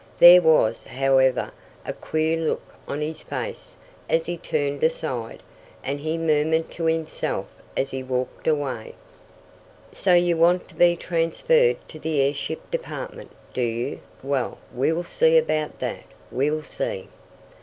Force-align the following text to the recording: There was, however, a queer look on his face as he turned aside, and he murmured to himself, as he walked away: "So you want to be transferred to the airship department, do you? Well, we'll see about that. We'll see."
There 0.17 0.41
was, 0.41 0.85
however, 0.85 1.51
a 1.85 1.93
queer 1.93 2.35
look 2.35 2.73
on 2.87 3.01
his 3.01 3.21
face 3.21 3.75
as 4.09 4.25
he 4.25 4.35
turned 4.35 4.83
aside, 4.83 5.43
and 5.83 5.99
he 5.99 6.17
murmured 6.17 6.71
to 6.71 6.85
himself, 6.85 7.45
as 7.77 7.91
he 7.91 8.01
walked 8.01 8.47
away: 8.47 8.95
"So 9.91 10.15
you 10.15 10.37
want 10.37 10.67
to 10.69 10.73
be 10.75 10.95
transferred 10.95 11.87
to 11.87 11.99
the 11.99 12.19
airship 12.19 12.71
department, 12.71 13.29
do 13.53 13.61
you? 13.61 13.99
Well, 14.23 14.57
we'll 14.73 15.03
see 15.03 15.37
about 15.37 15.77
that. 15.81 16.05
We'll 16.31 16.63
see." 16.63 17.07